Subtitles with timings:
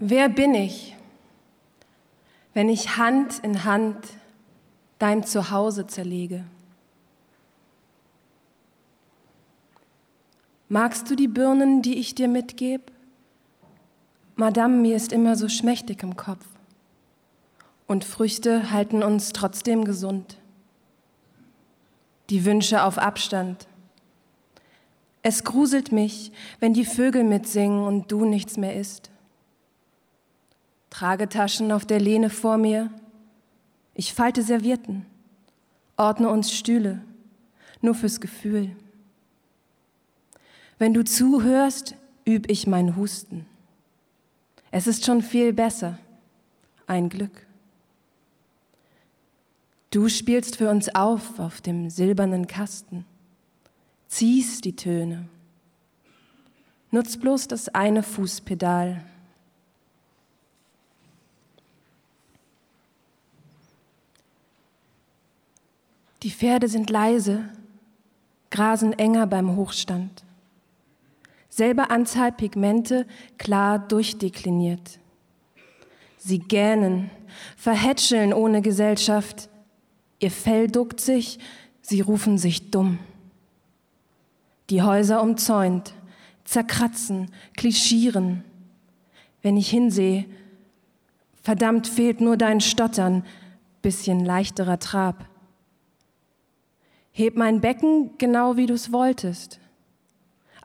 [0.00, 0.94] Wer bin ich,
[2.54, 3.96] wenn ich Hand in Hand
[5.00, 6.44] dein Zuhause zerlege?
[10.68, 12.92] Magst du die Birnen, die ich dir mitgeb?
[14.36, 16.44] Madame, mir ist immer so schmächtig im Kopf.
[17.88, 20.36] Und Früchte halten uns trotzdem gesund.
[22.30, 23.66] Die Wünsche auf Abstand.
[25.22, 26.30] Es gruselt mich,
[26.60, 29.10] wenn die Vögel mitsingen und du nichts mehr isst.
[30.98, 32.90] Tragetaschen auf der Lehne vor mir.
[33.94, 35.06] Ich falte Servietten,
[35.96, 37.00] ordne uns Stühle,
[37.80, 38.74] nur fürs Gefühl.
[40.76, 41.94] Wenn du zuhörst,
[42.26, 43.46] üb ich mein Husten.
[44.72, 46.00] Es ist schon viel besser.
[46.88, 47.46] Ein Glück.
[49.92, 53.04] Du spielst für uns auf auf dem silbernen Kasten,
[54.08, 55.28] ziehst die Töne.
[56.90, 59.04] Nutz bloß das eine Fußpedal.
[66.22, 67.48] Die Pferde sind leise,
[68.50, 70.24] grasen enger beim Hochstand.
[71.48, 73.06] Selbe Anzahl Pigmente,
[73.38, 74.98] klar durchdekliniert.
[76.18, 77.10] Sie gähnen,
[77.56, 79.48] verhätscheln ohne Gesellschaft.
[80.18, 81.38] Ihr Fell duckt sich,
[81.80, 82.98] sie rufen sich dumm.
[84.70, 85.94] Die Häuser umzäunt,
[86.44, 88.42] zerkratzen, klischieren.
[89.40, 90.24] Wenn ich hinsehe,
[91.42, 93.24] verdammt fehlt nur dein Stottern,
[93.82, 95.28] bisschen leichterer Trab.
[97.12, 99.60] Heb mein Becken genau wie du's wolltest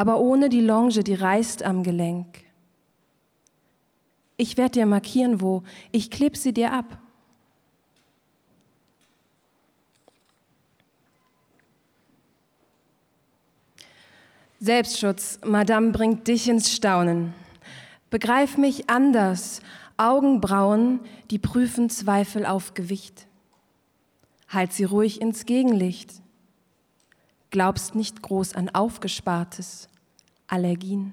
[0.00, 2.44] aber ohne die Longe, die reißt am Gelenk.
[4.36, 5.62] Ich werde dir markieren, wo.
[5.92, 6.98] Ich kleb sie dir ab.
[14.58, 17.34] Selbstschutz, Madame, bringt dich ins Staunen.
[18.10, 19.60] Begreif mich anders.
[19.96, 23.26] Augenbrauen, die prüfen Zweifel auf Gewicht.
[24.48, 26.22] Halt sie ruhig ins Gegenlicht.
[27.50, 29.88] Glaubst nicht groß an Aufgespartes.
[30.46, 31.12] Allergien.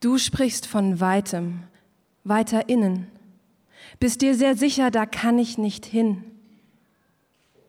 [0.00, 1.64] Du sprichst von weitem,
[2.22, 3.10] weiter innen,
[3.98, 6.24] bist dir sehr sicher, da kann ich nicht hin,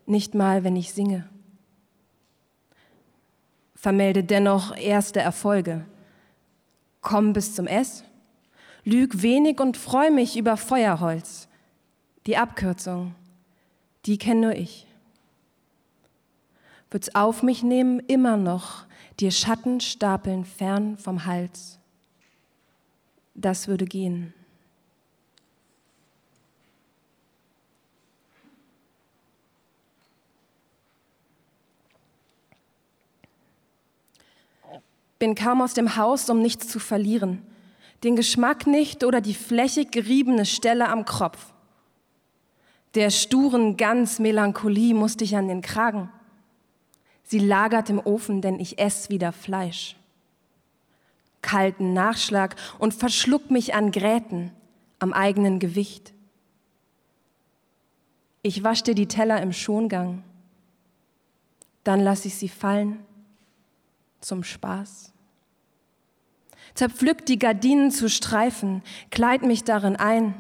[0.05, 1.27] nicht mal, wenn ich singe.
[3.73, 5.85] Vermelde dennoch erste Erfolge.
[7.01, 8.03] Komm bis zum S,
[8.83, 11.47] lüg wenig und freu mich über Feuerholz.
[12.25, 13.15] Die Abkürzung,
[14.05, 14.85] die kenn nur ich.
[16.91, 18.85] Wird's auf mich nehmen immer noch,
[19.19, 21.79] dir Schatten stapeln fern vom Hals.
[23.35, 24.33] Das würde gehen.
[35.19, 37.41] Bin kaum aus dem Haus, um nichts zu verlieren.
[38.03, 41.53] Den Geschmack nicht oder die flächig geriebene Stelle am Kropf.
[42.95, 46.09] Der sturen Gans Melancholie musste ich an den Kragen.
[47.29, 49.95] Sie lagert im Ofen, denn ich ess wieder Fleisch.
[51.43, 54.51] Kalten Nachschlag und verschluck mich an Gräten,
[54.97, 56.11] am eigenen Gewicht.
[58.41, 60.23] Ich wasch dir die Teller im Schongang.
[61.83, 62.97] Dann lass ich sie fallen
[64.21, 65.13] zum Spaß.
[66.73, 68.81] Zerpflück die Gardinen zu Streifen,
[69.11, 70.33] kleid mich darin ein.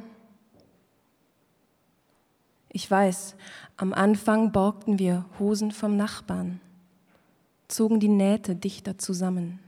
[2.69, 3.35] Ich weiß,
[3.77, 6.59] am Anfang borgten wir Hosen vom Nachbarn
[7.69, 9.59] zogen die Nähte dichter zusammen.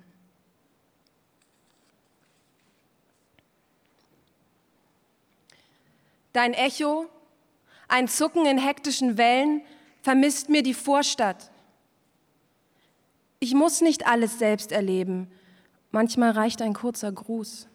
[6.34, 7.06] Dein Echo,
[7.88, 9.62] ein Zucken in hektischen Wellen,
[10.01, 11.51] vermisst mir die Vorstadt.
[13.39, 15.28] Ich muss nicht alles selbst erleben.
[15.91, 17.68] Manchmal reicht ein kurzer Gruß.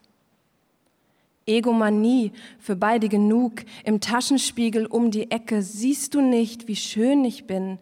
[1.47, 5.63] Egomanie, für beide genug, im Taschenspiegel um die Ecke.
[5.63, 7.79] Siehst du nicht, wie schön ich bin?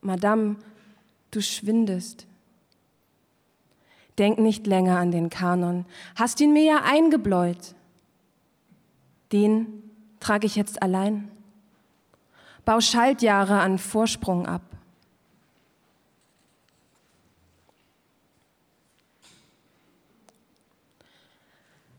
[0.00, 0.56] Madame,
[1.30, 2.26] du schwindest.
[4.18, 7.74] Denk nicht länger an den Kanon, hast ihn mir ja eingebläut.
[9.32, 9.82] Den
[10.18, 11.30] trage ich jetzt allein.
[12.64, 14.62] Bau Schaltjahre an Vorsprung ab.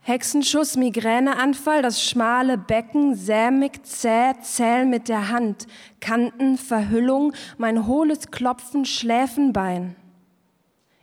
[0.03, 5.67] Hexenschuss, Migräneanfall, das schmale Becken, sämig, zäh, zähl mit der Hand,
[5.99, 9.95] Kanten, Verhüllung, mein hohles Klopfen, Schläfenbein.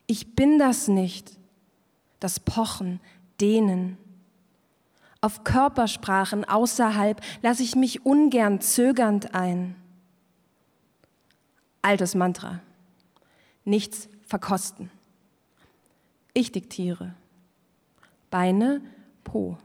[0.09, 1.39] Ich bin das nicht.
[2.19, 2.99] Das Pochen,
[3.41, 3.99] Dehnen.
[5.21, 9.77] Auf Körpersprachen außerhalb lasse ich mich ungern zögernd ein.
[11.83, 12.61] Altes Mantra.
[13.65, 14.91] Nichts verkosten.
[16.35, 17.15] Ich diktiere.
[18.31, 18.81] Beine
[19.25, 19.59] Po.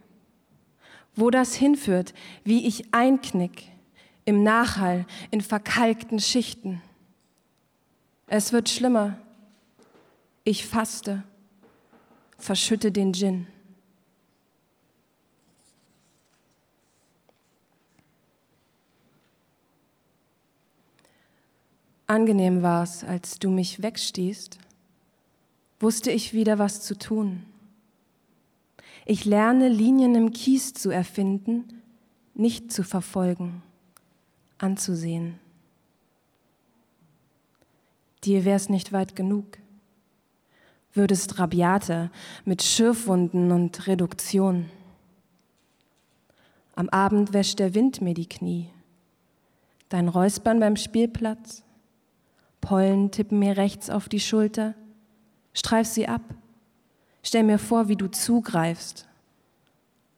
[1.16, 2.14] Wo das hinführt,
[2.44, 3.70] wie ich einknick,
[4.26, 6.82] im Nachhall, in verkalkten Schichten.
[8.28, 9.18] Es wird schlimmer.
[10.44, 11.24] Ich faste,
[12.38, 13.48] verschütte den Gin.
[22.08, 24.60] Angenehm war's, als du mich wegstießt,
[25.80, 27.44] wusste ich wieder was zu tun.
[29.06, 31.82] Ich lerne Linien im Kies zu erfinden,
[32.34, 33.62] nicht zu verfolgen,
[34.58, 35.40] anzusehen.
[38.24, 39.58] Dir wär's nicht weit genug.
[40.94, 42.12] Würdest rabiater
[42.46, 44.70] mit Schürfwunden und Reduktion.
[46.76, 48.70] Am Abend wäscht der Wind mir die Knie.
[49.90, 51.64] Dein Räuspern beim Spielplatz,
[52.64, 54.74] Pollen tippen mir rechts auf die Schulter.
[55.54, 56.22] Streif sie ab.
[57.24, 59.08] Stell mir vor, wie du zugreifst,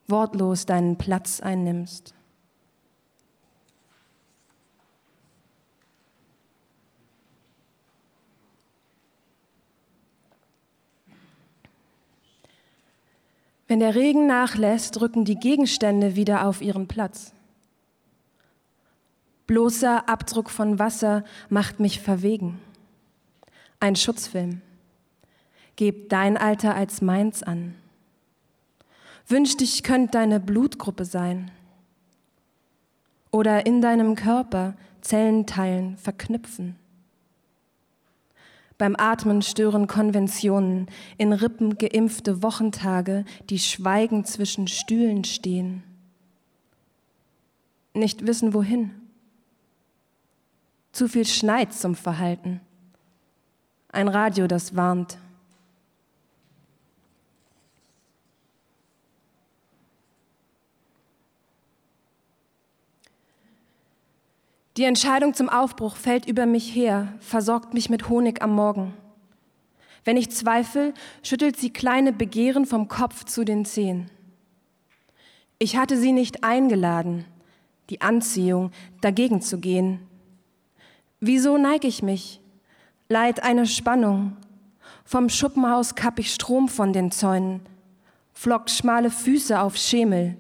[0.07, 2.16] wortlos deinen Platz einnimmst.
[13.68, 17.34] Wenn der Regen nachlässt, rücken die Gegenstände wieder auf ihren Platz.
[19.48, 22.60] Bloßer Abdruck von Wasser macht mich verwegen.
[23.80, 24.62] Ein Schutzfilm.
[25.75, 27.75] Geb dein Alter als meins an.
[29.27, 31.51] Wünscht ich könnt deine Blutgruppe sein.
[33.31, 36.75] Oder in deinem Körper Zellen teilen, verknüpfen.
[38.77, 40.88] Beim Atmen stören Konventionen,
[41.18, 45.83] in Rippen geimpfte Wochentage, die schweigend zwischen Stühlen stehen.
[47.94, 48.92] Nicht wissen wohin
[50.95, 52.62] zu viel Schneid zum Verhalten.
[53.89, 55.18] Ein Radio, das warnt.
[64.77, 68.94] Die Entscheidung zum Aufbruch fällt über mich her, versorgt mich mit Honig am Morgen.
[70.04, 70.94] Wenn ich zweifle,
[71.24, 74.10] schüttelt sie kleine Begehren vom Kopf zu den Zehen.
[75.60, 77.25] Ich hatte sie nicht eingeladen,
[77.89, 80.00] die Anziehung, dagegen zu gehen,
[81.28, 82.39] Wieso neige ich mich?
[83.10, 84.38] Leid eine Spannung.
[85.06, 87.62] Vom Schuppenhaus kapp ich Strom von den Zäunen,
[88.33, 90.38] flockt schmale Füße auf Schemel,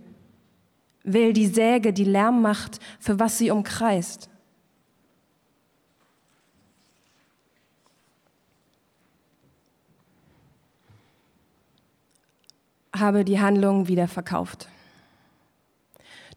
[1.05, 4.29] will die Säge, die Lärm macht, für was sie umkreist.
[12.93, 14.67] Habe die Handlung wieder verkauft.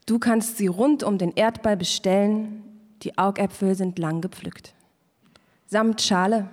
[0.07, 2.65] Du kannst sie rund um den Erdball bestellen,
[3.03, 4.75] die Augäpfel sind lang gepflückt.
[5.67, 6.49] Samt Schale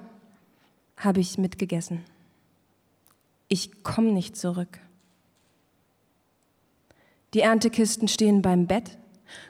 [0.97, 2.03] habe ich mitgegessen.
[3.47, 4.79] Ich komme nicht zurück.
[7.35, 8.97] Die Erntekisten stehen beim Bett.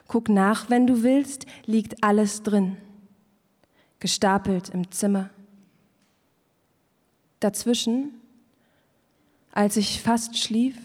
[0.08, 2.76] Guck nach, wenn du willst, liegt alles drin.
[4.00, 5.30] Gestapelt im Zimmer.
[7.38, 8.10] Dazwischen,
[9.52, 10.76] als ich fast schlief,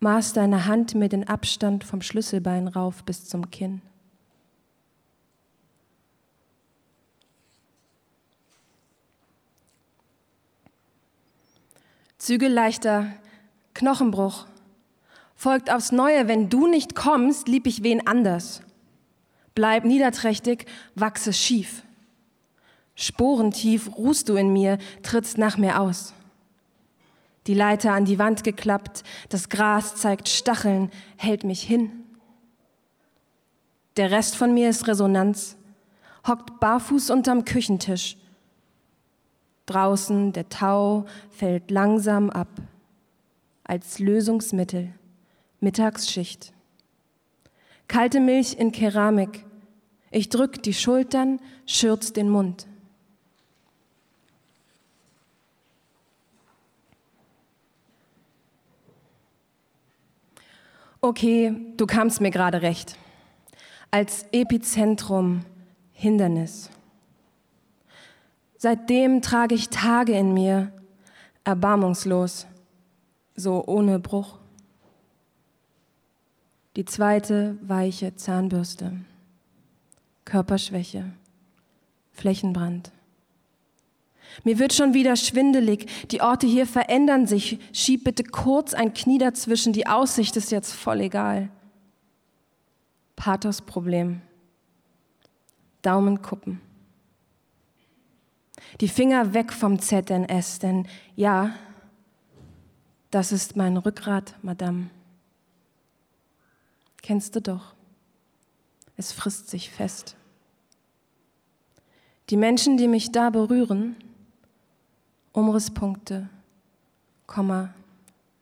[0.00, 3.80] maß deine Hand mir den Abstand vom Schlüsselbein rauf bis zum Kinn.
[12.18, 13.14] Zügelleichter
[13.72, 14.46] Knochenbruch.
[15.34, 18.62] Folgt aufs Neue, wenn du nicht kommst, lieb ich wen anders.
[19.54, 21.82] Bleib niederträchtig, wachse schief.
[22.94, 26.14] Sporentief ruhst du in mir, trittst nach mir aus
[27.46, 31.90] die Leiter an die Wand geklappt, das Gras zeigt Stacheln, hält mich hin.
[33.96, 35.56] Der Rest von mir ist Resonanz,
[36.26, 38.16] hockt barfuß unterm Küchentisch.
[39.66, 42.48] Draußen der Tau fällt langsam ab,
[43.62, 44.92] als Lösungsmittel,
[45.64, 46.52] Mittagsschicht.
[47.88, 49.44] Kalte Milch in Keramik,
[50.10, 52.68] ich drück die Schultern, schürz den Mund.
[61.00, 62.96] Okay, du kamst mir gerade recht.
[63.90, 65.44] Als Epizentrum
[65.92, 66.70] Hindernis.
[68.56, 70.72] Seitdem trage ich Tage in mir,
[71.44, 72.46] erbarmungslos,
[73.34, 74.38] so ohne Bruch.
[76.76, 78.92] Die zweite weiche Zahnbürste,
[80.24, 81.12] Körperschwäche,
[82.12, 82.90] Flächenbrand.
[84.42, 85.86] Mir wird schon wieder schwindelig.
[86.10, 87.58] Die Orte hier verändern sich.
[87.72, 89.72] Schieb bitte kurz ein Knie dazwischen.
[89.72, 91.50] Die Aussicht ist jetzt voll egal.
[93.14, 94.22] Pathos-Problem.
[95.82, 96.60] Daumenkuppen.
[98.80, 101.54] Die Finger weg vom ZNS, denn ja,
[103.14, 104.90] Das ist mein Rückgrat, Madame.
[107.04, 107.74] Kennst du doch.
[108.96, 110.16] Es frisst sich fest.
[112.30, 113.94] Die Menschen, die mich da berühren,
[115.32, 116.30] Umrisspunkte,
[117.26, 117.74] Komma,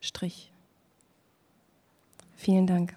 [0.01, 0.53] Strich.
[2.37, 2.95] Vielen Dank.